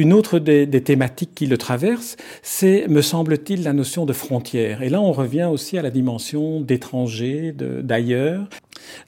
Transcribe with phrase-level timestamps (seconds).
[0.00, 4.82] une autre des, thématiques qui le traversent, c'est, me semble-t-il, la notion de frontière.
[4.82, 8.48] Et là, on revient aussi à la dimension d'étranger, d'ailleurs.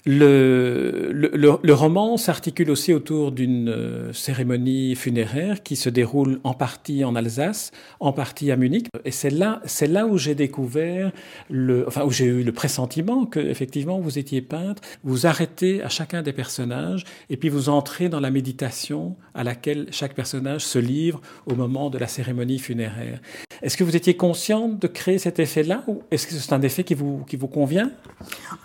[0.04, 7.14] Le, roman s'articule aussi autour d'une euh, cérémonie funéraire qui se déroule en partie en
[7.14, 7.70] Alsace,
[8.00, 8.86] en partie à Munich.
[9.04, 11.12] Et c'est là, c'est là où j'ai découvert
[11.50, 14.82] le, enfin, où j'ai eu le pressentiment que, effectivement, vous étiez peintre.
[15.04, 19.88] Vous arrêtez à chacun des personnages et puis vous entrez dans la méditation à laquelle
[19.90, 23.20] chaque personnage se livre au moment de la cérémonie funéraire.
[23.62, 26.82] Est-ce que vous étiez consciente de créer cet effet-là ou est-ce que c'est un effet
[26.82, 27.90] qui vous, qui vous convient?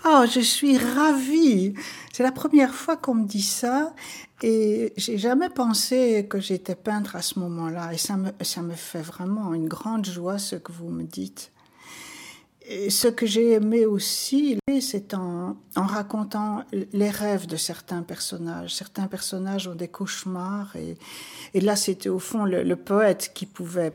[0.04, 1.07] Oh, je suis ravie.
[2.12, 3.94] C'est la première fois qu'on me dit ça
[4.42, 8.74] et j'ai jamais pensé que j'étais peintre à ce moment-là et ça me, ça me
[8.74, 11.52] fait vraiment une grande joie ce que vous me dites.
[12.70, 18.74] Et ce que j'ai aimé aussi, c'est en, en, racontant les rêves de certains personnages.
[18.74, 23.94] Certains personnages ont des cauchemars et, là c'était au fond le, poète qui pouvait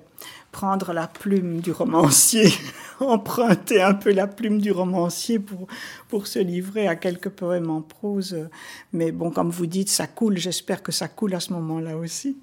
[0.52, 2.52] prendre la plume du romancier,
[3.10, 5.68] emprunter un peu la plume du romancier pour,
[6.08, 8.48] pour se livrer à quelques poèmes en prose.
[8.92, 12.38] Mais bon, comme vous dites, ça coule, j'espère que ça coule à ce moment-là aussi.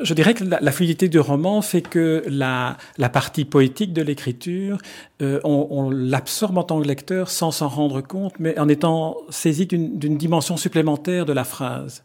[0.00, 2.76] Je dirais que la, fluidité du roman fait que la,
[3.12, 4.78] partie poétique de l'écriture,
[5.22, 9.66] euh, on, l'absorbe en tant que lecteur sans s'en rendre compte, mais en étant saisi
[9.66, 12.02] d'une dimension supplémentaire de la phrase.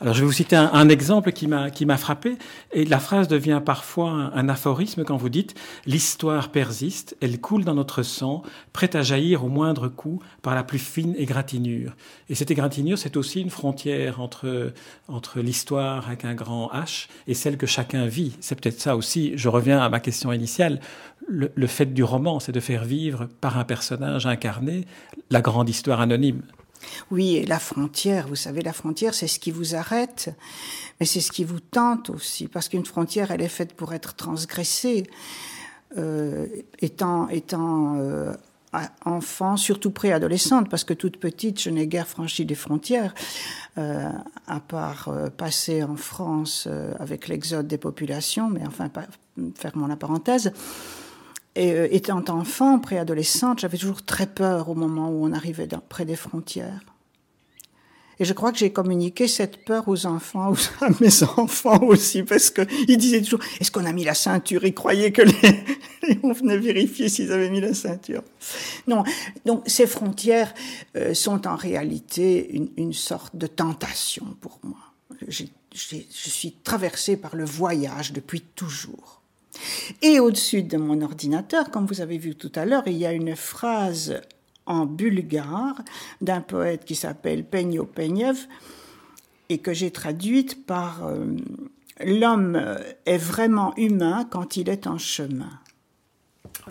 [0.00, 2.36] Alors, je vais vous citer un, exemple qui m'a frappé.
[2.72, 5.54] Et la phrase devient parfois un, un aphorisme quand vous dites
[5.86, 10.62] l'histoire persiste, elle coule dans notre sang, prête à jaillir au moindre coup par la
[10.62, 11.94] plus fine égratignure.
[12.28, 14.72] Et cette égratignure, c'est aussi une frontière entre
[15.08, 18.36] entre l'histoire avec un grand H et celle que chacun vit.
[18.40, 19.32] C'est peut-être ça aussi.
[19.36, 20.80] Je reviens à ma question initiale.
[21.28, 24.86] Le, fait du roman, c'est de faire vivre par un personnage incarné
[25.30, 26.42] la grande histoire anonyme.
[27.12, 30.30] Oui, et la frontière, vous savez, la frontière, c'est ce qui vous arrête,
[30.98, 34.14] mais c'est ce qui vous tente aussi, parce qu'une frontière, elle est faite pour être
[34.14, 35.04] transgressée.
[35.98, 36.46] Euh,
[36.80, 38.32] étant étant euh,
[39.04, 43.14] enfant, surtout préadolescente, parce que toute petite, je n'ai guère franchi des frontières,
[43.78, 44.10] euh,
[44.46, 49.06] à part euh, passer en France euh, avec l'exode des populations, mais enfin, pas,
[49.54, 50.52] fermons la parenthèse.
[51.54, 56.16] Et étant enfant, préadolescente, j'avais toujours très peur au moment où on arrivait près des
[56.16, 56.80] frontières.
[58.22, 62.50] Et je crois que j'ai communiqué cette peur aux enfants, à mes enfants aussi, parce
[62.50, 64.64] qu'ils disaient toujours, est-ce qu'on a mis la ceinture?
[64.64, 65.22] Ils croyaient que
[66.02, 68.22] les, on venait vérifier s'ils avaient mis la ceinture.
[68.86, 69.02] Non,
[69.44, 70.54] donc ces frontières
[70.96, 74.78] euh, sont en réalité une, sorte de tentation pour moi.
[75.26, 75.46] Je
[76.08, 79.20] suis traversée par le voyage depuis toujours.
[80.00, 83.12] Et au-dessus de mon ordinateur, comme vous avez vu tout à l'heure, il y a
[83.12, 84.20] une phrase
[84.66, 85.82] en bulgare
[86.20, 88.46] d'un poète qui s'appelle Peño Peñev
[89.48, 91.36] et que j'ai traduite par euh,
[92.04, 92.60] L'homme
[93.06, 95.50] est vraiment humain quand il est en chemin.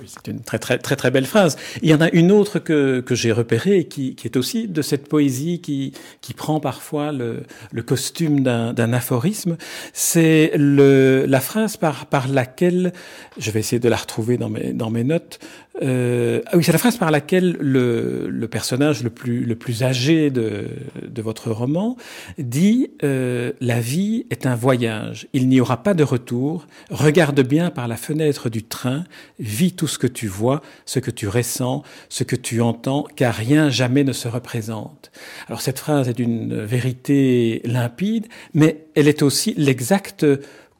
[0.05, 1.57] C'est une très très très très belle phrase.
[1.81, 4.81] Il y en a une autre que, que j'ai repérée qui, qui est aussi de
[4.81, 9.57] cette poésie qui, qui prend parfois le, le costume d'un aphorisme.
[9.91, 12.93] C'est la phrase par, par laquelle,
[13.37, 15.39] je vais essayer de la retrouver dans mes, dans mes notes,
[15.81, 19.83] euh, ah oui, c'est la phrase par laquelle le, le, personnage le plus, le plus
[19.83, 20.67] âgé de,
[21.01, 21.95] de votre roman
[22.37, 26.67] dit euh, La vie est un voyage, il n'y aura pas de retour.
[26.89, 29.05] Regarde bien par la fenêtre du train,
[29.39, 33.33] vis tout ce que tu vois, ce que tu ressens, ce que tu entends, car
[33.33, 35.11] rien jamais ne se représente.
[35.47, 40.25] Alors cette phrase est d'une vérité limpide, mais elle est aussi l'exact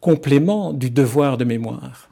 [0.02, 2.11] complément du devoir de mémoire.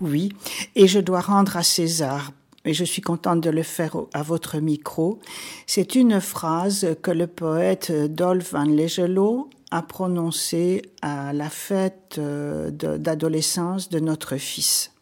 [0.00, 0.32] Oui,
[0.74, 2.32] et je dois rendre à César,
[2.64, 5.20] et je suis contente de le faire à votre micro.
[5.66, 12.70] C'est une phrase que le poète Dolph Van Legelo a prononcée à la fête euh,
[12.70, 14.92] d'adolescence de notre fils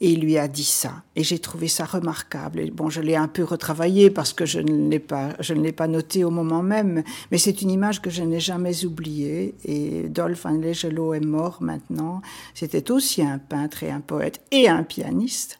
[0.00, 1.02] et il lui a dit ça.
[1.16, 2.60] Et j'ai trouvé ça remarquable.
[2.60, 5.62] Et bon, je l'ai un peu retravaillé parce que je ne l'ai pas, je ne
[5.62, 9.54] l'ai pas noté au moment même, mais c'est une image que je n'ai jamais oubliée.
[9.64, 12.22] Et Dolph Angelo est mort maintenant.
[12.54, 15.58] C'était aussi un peintre et un poète et un pianiste.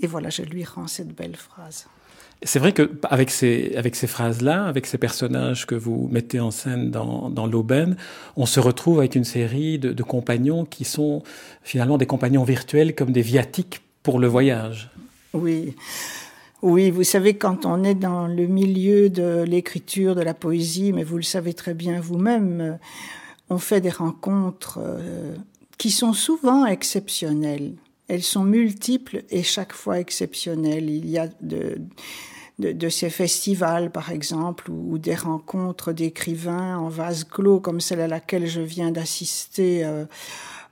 [0.00, 1.86] Et voilà, je lui rends cette belle phrase.
[2.42, 6.50] C'est vrai que avec ces avec ces phrases-là, avec ces personnages que vous mettez en
[6.50, 7.96] scène dans, l'aubaine,
[8.36, 11.22] on se retrouve avec une série de, de compagnons qui sont
[11.62, 14.90] finalement des compagnons virtuels comme des viatiques pour le voyage.
[15.32, 15.74] Oui.
[16.62, 21.04] Oui, vous savez, quand on est dans le milieu de l'écriture, de la poésie, mais
[21.04, 22.78] vous le savez très bien vous-même,
[23.50, 25.34] on fait des rencontres euh,
[25.78, 27.74] qui sont souvent exceptionnelles.
[28.08, 30.90] Elles sont multiples et chaque fois exceptionnelles.
[30.90, 37.60] Il y a de, ces festivals, par exemple, ou, des rencontres d'écrivains en vase clos,
[37.60, 40.04] comme celle à laquelle je viens d'assister euh,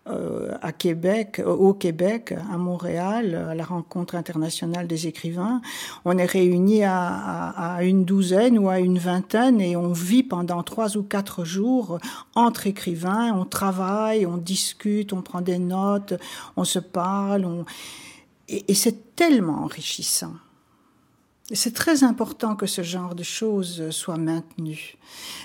[0.06, 5.62] à Québec, au Québec, à Montréal, à la rencontre internationale des écrivains.
[6.04, 10.96] On est réunis à, une douzaine ou à une vingtaine et on vit pendant trois
[10.96, 11.98] ou quatre jours
[12.34, 13.32] entre écrivains.
[13.32, 16.14] On travaille, on discute, on prend des notes,
[16.56, 17.64] on se parle.
[18.48, 20.34] et c'est tellement enrichissant.
[21.52, 24.96] C'est très important que ce genre de choses soit maintenu,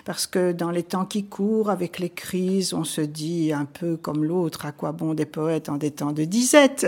[0.06, 3.98] parce que dans les temps qui courent, avec les crises, on se dit un peu
[3.98, 6.88] comme l'autre, à quoi bon des poètes en des temps de disette?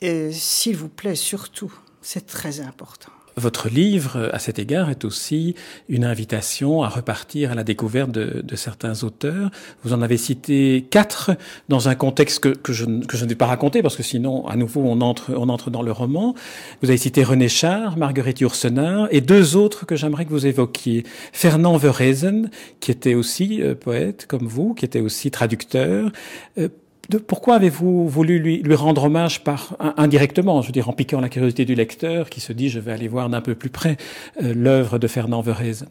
[0.32, 3.12] S'il vous plaît, surtout, c'est très important.
[3.38, 5.54] Votre livre, à cet égard, est aussi
[5.88, 9.50] une invitation à repartir à la découverte de, de certains auteurs.
[9.84, 11.30] Vous en avez cité quatre
[11.68, 14.46] dans un contexte que, que je, que je ne vais pas raconter parce que sinon,
[14.48, 16.34] à nouveau, on entre, on entre dans le roman.
[16.82, 21.04] Vous avez cité René Char, Marguerite Yourcenar et deux autres que j'aimerais que vous évoquiez.
[21.32, 22.50] Fernand Verhezen,
[22.80, 26.10] qui était aussi euh, poète comme vous, qui était aussi traducteur.
[26.58, 26.68] Euh,
[27.16, 31.28] pourquoi avez-vous voulu lui, lui, rendre hommage par indirectement, je veux dire en piquant la
[31.28, 33.96] curiosité du lecteur qui se dit je vais aller voir d'un peu plus près
[34.42, 35.88] euh, l'œuvre de Fernand Verhezen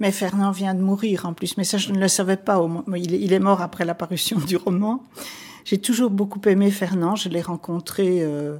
[0.00, 2.66] mais Fernand vient de mourir en plus, mais ça je ne le savais pas.
[2.96, 5.04] Il est mort après l'apparition du roman.
[5.64, 7.16] J'ai toujours beaucoup aimé Fernand.
[7.16, 8.56] Je l'ai rencontré euh,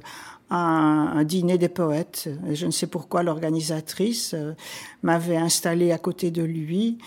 [0.51, 2.29] à un, dîner des poètes.
[2.51, 4.53] Je ne sais pourquoi l'organisatrice euh,
[5.01, 6.99] m'avait installé à côté de lui.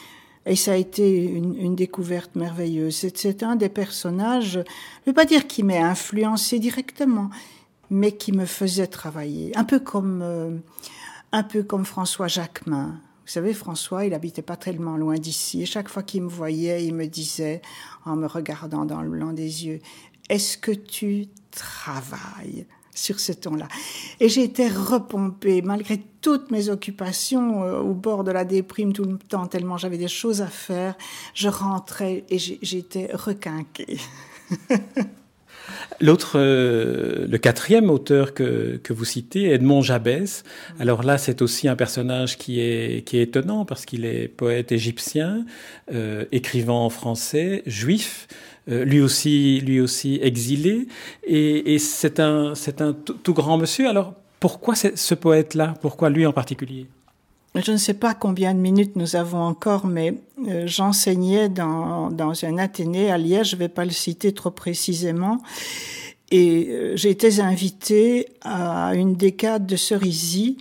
[0.46, 2.94] Et ça a été une, découverte merveilleuse.
[3.14, 4.64] C'est un des personnages, je ne
[5.06, 7.30] veux pas dire qui m'a influencé directement,
[7.90, 9.56] mais qui me faisait travailler.
[9.56, 10.50] Un peu comme, euh,
[11.32, 13.00] un peu comme François Jacquemin.
[13.24, 15.62] Vous savez, François, il habitait pas tellement loin d'ici.
[15.62, 17.62] Et chaque fois qu'il me voyait, il me disait,
[18.04, 19.80] en me regardant dans le blanc des yeux,
[20.28, 22.66] est-ce que tu travailles?
[22.94, 23.68] Sur ce ton-là.
[24.20, 29.04] Et j'ai été repompée, malgré toutes mes occupations euh, au bord de la déprime tout
[29.04, 30.96] le temps, tellement j'avais des choses à faire.
[31.34, 33.98] Je rentrais et j'étais requinquée.
[36.00, 40.44] L'autre, euh, le quatrième auteur que, que vous citez, Edmond Jabès.
[40.78, 44.72] Alors là, c'est aussi un personnage qui est, qui est étonnant parce qu'il est poète
[44.72, 45.44] égyptien,
[45.92, 48.26] euh, écrivain en français, juif.
[48.70, 50.88] Euh, lui aussi, lui aussi exilé,
[51.22, 53.86] et, et c'est un, c'est un tout grand monsieur.
[53.88, 55.74] Alors pourquoi ce poète-là?
[55.82, 56.86] Pourquoi lui en particulier?
[57.54, 60.14] Je ne sais pas combien de minutes nous avons encore, mais
[60.48, 64.50] euh, j'enseignais dans, dans un Athénée à Liège, je ne vais pas le citer trop
[64.50, 65.42] précisément,
[66.30, 70.56] et euh, été invitée à une décade de Cerisy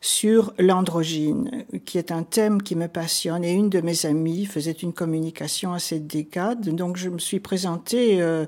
[0.00, 3.44] sur l'androgyne, qui est un thème qui me passionne.
[3.44, 6.74] Et une de mes amies faisait une communication à cette décade.
[6.74, 8.46] Donc je me suis présentée euh,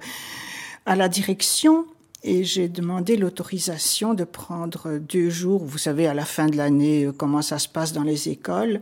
[0.86, 1.86] à la direction
[2.24, 5.64] et j'ai demandé l'autorisation de prendre deux jours.
[5.64, 8.80] Vous savez, à la fin de l'année, euh, comment ça se passe dans les écoles.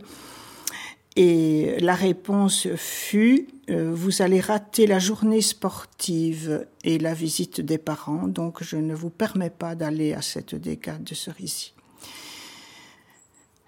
[1.17, 7.77] Et la réponse fut, euh, vous allez rater la journée sportive et la visite des
[7.77, 11.73] parents, donc je ne vous permets pas d'aller à cette décade de Cerisy.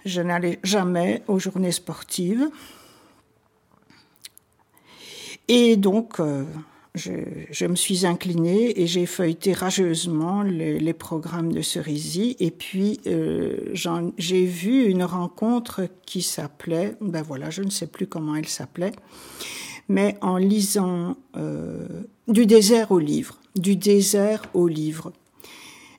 [0.06, 2.50] Je n'allais jamais aux journées sportives.
[5.48, 6.44] Et donc, euh,
[6.96, 12.36] je, me suis inclinée et j'ai feuilleté rageusement les, programmes de Cerisy.
[12.40, 13.74] Et puis, euh,
[14.18, 18.94] j'ai vu une rencontre qui s'appelait, ben voilà, je ne sais plus comment elle s'appelait,
[19.90, 21.88] mais en lisant euh,
[22.28, 25.12] Du désert au livre, du désert au livre.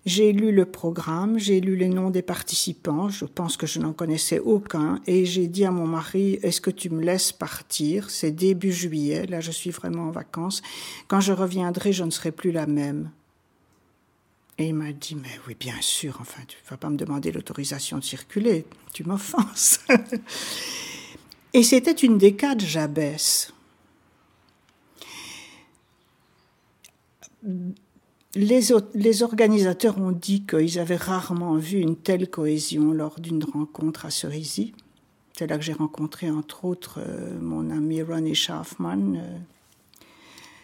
[0.07, 3.95] J'ai lu le programme, j'ai lu les noms des participants, je pense que je n'en
[3.95, 8.11] connaissais aucun, et j'ai dit à mon mari, est-ce que tu me laisses partir?
[8.11, 10.61] C'est début juillet, là je suis vraiment en vacances,
[11.09, 13.11] quand je reviendrai, je ne serai plus la même.
[14.59, 17.33] Et il m'a dit, mais oui, bien sûr, enfin, tu ne vas pas me demander
[17.33, 19.81] l'autorisation de circuler, tu m'offenses.
[21.55, 23.53] et c'était une décade Jabès
[28.37, 34.11] les, organisateurs ont dit qu'ils avaient rarement vu une telle cohésion lors d'une rencontre à
[34.11, 34.75] Cerisy.
[35.37, 39.39] C'est là que j'ai rencontré entre autres euh, mon ami Ronnie Schaffman, euh,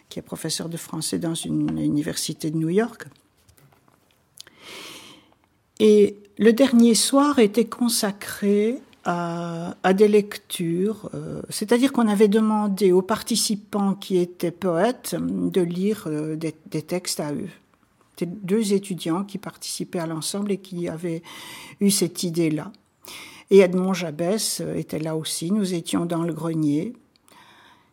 [0.09, 3.07] qui est professeur de français dans une université de New York.
[5.79, 13.01] Et le dernier soir était consacré à, des lectures, euh, c'est-à-dire qu'on avait demandé aux
[13.01, 17.49] participants qui étaient poètes de lire des, textes à eux
[18.25, 21.21] deux étudiants qui participaient à l'ensemble et qui avaient
[21.79, 22.71] eu cette idée-là.
[23.49, 25.51] Et Edmond Jabès euh, était là aussi.
[25.51, 26.93] Nous étions dans le grenier.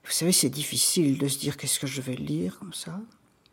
[0.04, 3.00] Vous savez, c'est difficile de se dire qu'est-ce que je vais lire comme ça.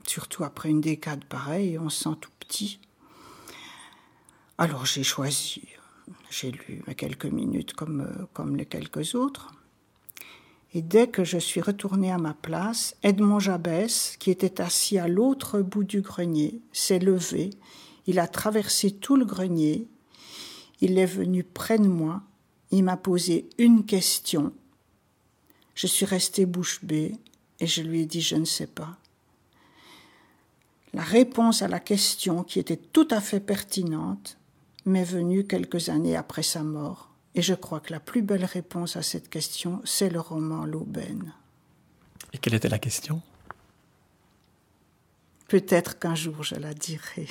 [0.08, 2.79] Surtout après une décade pareille, on se sent tout petit.
[4.58, 5.63] Alors j'ai choisi,
[6.29, 9.51] j'ai lu quelques minutes comme, comme les quelques autres.
[10.75, 15.08] Et dès que je suis retournée à ma place, Edmond Jabès, qui était assis à
[15.08, 17.51] l'autre bout du grenier, s'est levé.
[18.08, 19.88] Il a traversé tout le grenier.
[20.82, 22.24] Il est venu près de moi.
[22.72, 24.51] Il m'a posé une question.
[25.75, 27.15] Je suis restée bouche bée
[27.62, 28.98] et je lui ai dit je ne sais pas.
[30.94, 34.38] La réponse à la question, qui était tout à fait pertinente,
[34.84, 37.14] m'est venue quelques années après sa mort.
[37.35, 41.33] Et je crois que la plus belle réponse à cette question, c'est le roman L'Aubaine.
[42.31, 43.21] Et quelle était la question?
[45.49, 47.27] Peut-être qu'un jour je la dirai.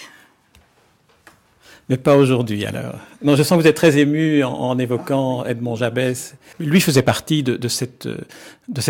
[1.91, 2.95] Mais pas aujourd'hui, alors.
[3.23, 6.35] Non, je sens que vous êtes très ému en, évoquant Edmond Jabès.
[6.59, 8.09] Lui faisait partie de, cette,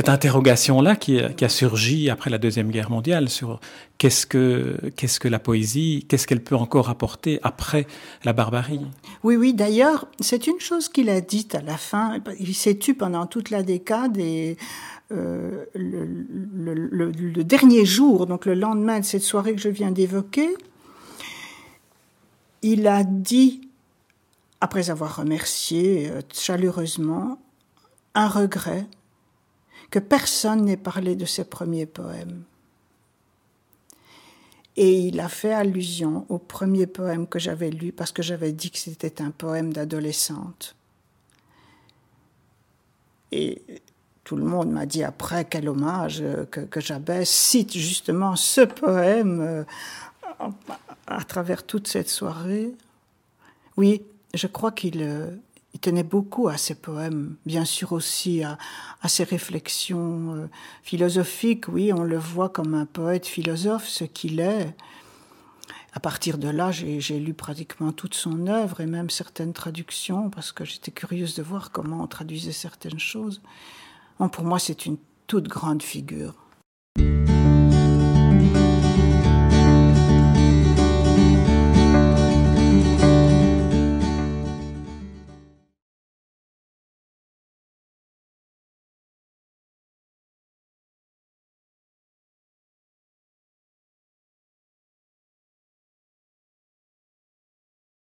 [0.07, 3.59] interrogation-là qui, a surgi après la Deuxième Guerre mondiale sur
[3.99, 7.89] qu'est-ce que, la poésie, qu'est-ce qu'elle peut encore apporter après
[8.25, 8.81] la barbarie.
[9.25, 12.21] Oui, oui, d'ailleurs, c'est une chose qu'il a dite à la fin.
[12.39, 14.57] Il s'est tu pendant toute la décade et
[15.11, 20.49] euh, le dernier jour, donc le lendemain de cette soirée que je viens d'évoquer,
[22.65, 23.69] il a dit,
[24.63, 27.39] après avoir remercié euh, chaleureusement,
[28.15, 28.87] un regret
[29.91, 32.43] que personne n'ait parlé de ses premiers poèmes.
[34.77, 38.71] Et il a fait allusion au premier poème que j'avais lu parce que j'avais dit
[38.71, 40.75] que c'était un poème d'adolescente.
[43.31, 43.63] Et
[44.25, 46.81] tout le monde m'a dit après quel hommage euh, que, que
[47.25, 49.65] cite justement ce poème euh,
[51.07, 52.73] à travers toute cette soirée.
[53.77, 54.03] Oui,
[54.35, 55.31] je crois qu'il euh,
[55.81, 58.59] tenait beaucoup à ses poèmes, bien sûr aussi à,
[59.07, 60.47] ses réflexions euh,
[60.83, 61.69] philosophiques.
[61.69, 64.75] Oui, on le voit comme un poète philosophe, ce qu'il est.
[65.93, 70.51] À partir de là, j'ai lu pratiquement toute son œuvre et même certaines traductions parce
[70.51, 73.41] que j'étais curieuse de voir comment on traduisait certaines choses.
[74.33, 74.97] pour moi, c'est une
[75.29, 76.35] toute grande figure.